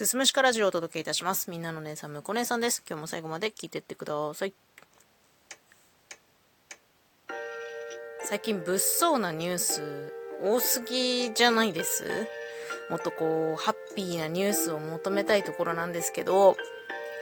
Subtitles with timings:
[0.00, 1.50] すすむしかラジオをお届けいたします。
[1.50, 2.82] みんなの姉さん、むこ姉さんです。
[2.88, 4.54] 今日も最後まで聞いてってください。
[8.24, 12.26] 最近物騒なニュース多すぎじゃないです？
[12.88, 16.56] もっとこう、ハッピーなニュースを求めたいところなんですけど、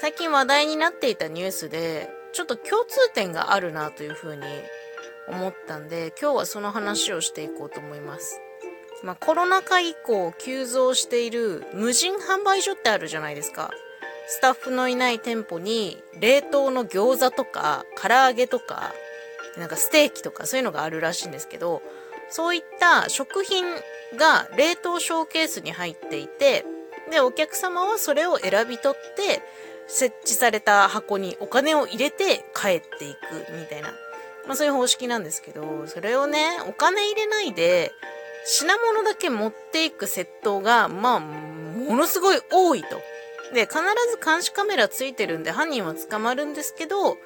[0.00, 4.44] 最近話題になっていたニュースで、ちょっと共通点があるなというふうに
[5.28, 8.40] 思ったんで、今日はその話をしていこうと思います。
[9.02, 13.70] まあ、コロナ禍以降急増している無人販売所ってあるじゃないですか。
[14.26, 18.94] スタッフのいない店舗に冷凍の餃子とか唐揚げとか
[19.58, 21.82] なんかステーキとかそういうのがあるらしいんですけど
[22.30, 23.64] そういった食品
[24.16, 26.64] が冷凍ショーケースに入っていて
[27.10, 29.42] でお客様はそれを選び取って
[29.86, 33.18] 設置された箱にお金を入れて帰っていく
[33.58, 33.88] みたいな、
[34.46, 37.92] まあ、そういう方式なんですけどそれをねお金入れないで
[38.44, 43.00] 品物だけ持っていく窃盗が、まあ、ものすごい多いと。
[43.54, 43.78] で、必
[44.10, 47.16] ず監視カメラついてるんで犯人は捕まるんですけど、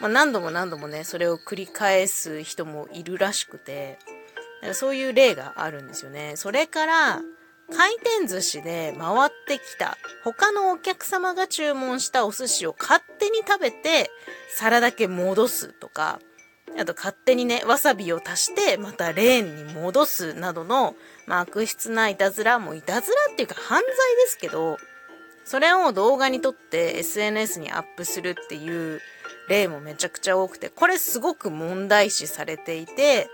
[0.00, 3.98] まあ、何度も何度もね、それを繰り返す人もいるらしくて、
[4.62, 6.32] かそういう例があるんですよね。
[6.36, 7.20] それから、
[7.74, 14.08] 回転寿司で回ってきた他のお客様が注文したお寿司を勝手に食べて
[14.56, 16.20] 皿だけ戻すとか、
[16.78, 20.94] あと勝手にね、わさびを足して、またレーンに戻すなどの、
[21.26, 23.92] まあ、悪質ないたずら、もいたずらっていうか犯罪で
[24.26, 24.76] すけど、
[25.44, 29.00] それを動画に撮って SNS にアップするっていう
[29.48, 33.28] 例もめちゃくちゃ多くて、これすごく問題視されていて、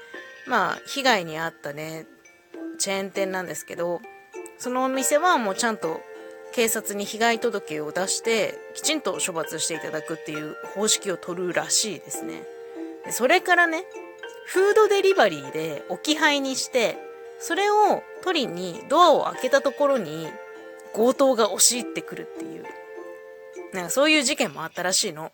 [0.47, 2.07] まあ、被害に遭ったね、
[2.79, 4.01] チェーン店なんですけど、
[4.59, 6.01] そのお店はもうちゃんと
[6.53, 12.43] 警察に被害届を出して、きちんと処罰していただくっていう方式を取るらしいですね。
[13.11, 13.85] それからね、
[14.47, 16.99] フードデリバリーで置き配にして、
[17.41, 20.29] それを取りにドアを開けたところに
[20.95, 22.65] 強盗が押し入ってくるっていう、
[23.73, 25.33] なんかそういう事件もあったらしいの。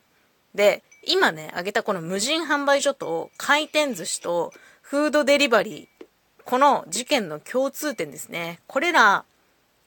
[0.54, 6.04] で、今ね、挙げたこの無人販売所と回転寿司とフードデリバリー、
[6.44, 8.60] この事件の共通点ですね。
[8.66, 9.24] これら、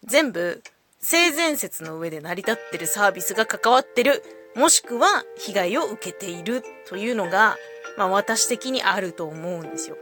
[0.04, 0.62] 全部
[1.00, 4.24] 性善説の上で成り立ってるサービスが関わってる、
[4.56, 7.58] もしくは被害を受けているというのが、
[7.98, 9.98] まあ私的にあると思うんですよ。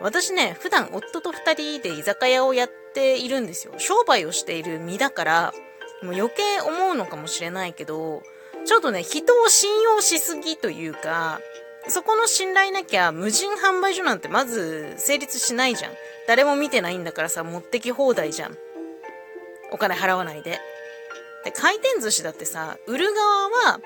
[0.00, 3.74] 私ね、普段夫と二人で居酒屋をやっているんですよ。
[3.78, 5.54] 商売をしている身だから、
[6.02, 8.22] もう余計思うのかもしれないけど、
[8.64, 11.40] ちょっとね、人を信用しすぎというか、
[11.88, 15.92] そこの信頼なきゃ無人販売所なんてまず成立しないじゃん。
[16.26, 18.56] 誰も見てないんだからさ、持ってき放題じゃん。
[19.72, 20.60] お金払わないで。
[21.44, 23.80] で、回転寿司だってさ、売る側は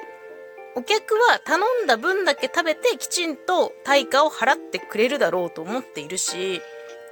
[0.77, 6.61] お客は頼んだ分だけ食べてきちんと対価を払ってくれるだろうと思っているし、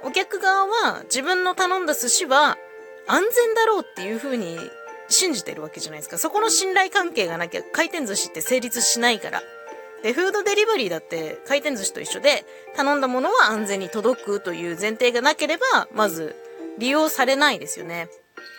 [0.03, 2.57] お客側は自分の頼んだ寿司は
[3.07, 4.57] 安全だろうっていう風に
[5.07, 6.17] 信じてるわけじゃないですか。
[6.17, 9.41] そこの信頼関係がなきゃ回転寿司って成立しないから。
[10.01, 12.45] で、フードデリバリーだって回転寿司と一緒で
[12.75, 16.35] 頼んだものは安全に届くという前提がなければ、まず
[16.77, 18.09] 利用されないですよね。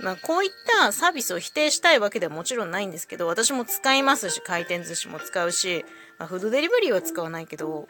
[0.01, 0.51] まあ、こういっ
[0.81, 5.85] たサービスを否定したいわけではもちろんないんですけど、私も使いますし、回転寿司も使うし、
[6.19, 7.89] まあ、フードデリバリーは使わないけど、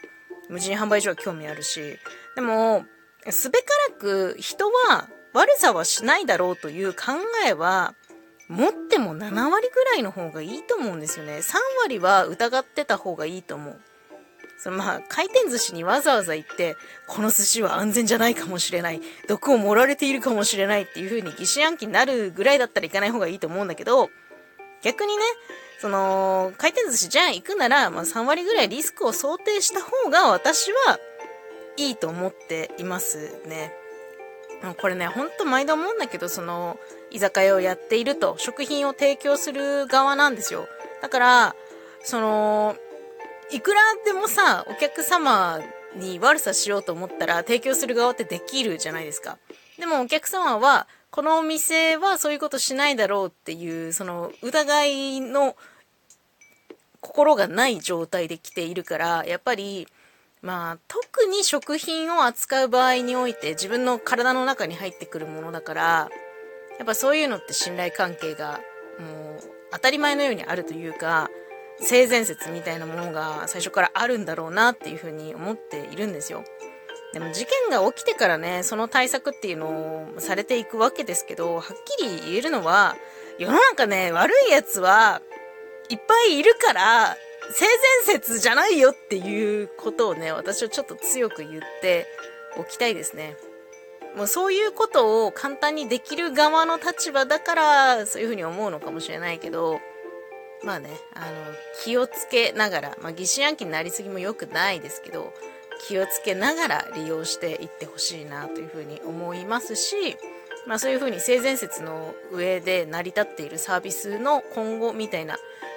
[0.49, 1.99] 無人販売所は興味あるし、
[2.35, 2.85] でも、
[3.31, 7.13] すべからく人は悪さはしないだろうという考
[7.47, 7.95] えは、
[8.49, 11.39] 持っても7割ぐらいの方がいいと思うんですよね。
[11.39, 13.81] 3割は疑ってた方がいいと思う。
[14.65, 24.09] そのまあ、回転寿司にわざわざ行って、この寿司は安全じゃないかもしれない、毒を盛られているかもしれないっていう風に疑心暗鬼になるぐらいだったら行かない方がいいと思うんだけど、
[24.81, 25.23] 逆にね、
[25.83, 30.99] その、回転寿司じゃあ行くなら、まあ3割ぐらいリスクを想定した方が私は
[31.77, 33.75] いいと思っていますね。
[34.79, 36.79] これね、ほんと毎度思うんだけど、その、
[37.11, 40.69] 居酒屋をやっていると、食品を提供する側なんですよ。
[41.03, 41.57] だから、
[42.03, 42.77] その、
[43.51, 45.61] いくらでもさ、お客様
[45.97, 49.39] に悪さしようと思ったら提供する側ってできるじゃないですか。
[49.79, 55.57] でもお客様は、このお店はそういうことしないだろうっていう、その疑いの
[57.01, 59.87] 心がない状態で来ているから、やっぱり、
[60.43, 66.09] まあ、特に食品を扱う場合において自分の体の中に入ってくるものだから、
[66.79, 68.61] やっぱそういうのって信頼関係が
[68.99, 71.31] もう当たり前のようにあるというか、
[71.81, 76.45] 性善説みたいなものが最初からあるんだろうなっていうふうに思っているんですよ。
[77.13, 81.63] でも事件が起きてからね、その対策っていうのをされていくわけですけど、はっ
[81.99, 82.97] きり言えるのは、
[83.39, 85.23] 世の中ね、悪い奴は
[85.89, 87.17] いっぱいいるから、
[87.53, 87.67] 性
[88.07, 92.07] 善説じゃないよっていうことをね、私はちょっと強く言って
[92.57, 93.37] おきたいですね。
[94.17, 99.81] もうそういうことを簡単にできる側の立場だからそういうふうに思うのかもしれないけど
[100.65, 101.27] まあねあの
[101.83, 105.33] 気をつけながら、まあ、疑心暗鬼になりすぎも良くないですけど
[105.87, 110.17] 気をつけながら利用していってほしいなというふうに思いますし、
[110.67, 115.37] まあ、そういうふうに性善説の上で成り立っているサービスの今後みたいな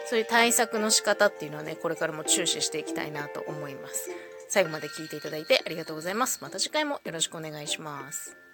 [0.10, 4.10] そういう対策の仕方っていうのはねこれからも注視していきたいなと思います。
[4.50, 6.40] 最後まで聞いていただいてありがとうございます。
[6.42, 8.47] また次回もよろしくお願いします。